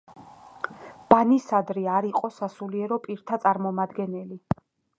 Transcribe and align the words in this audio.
ბანისადრი 1.13 1.83
არ 1.97 2.07
იყო 2.11 2.31
სასულიერო 2.37 2.99
პირთა 3.07 3.39
წარმომადგენელი. 3.45 4.41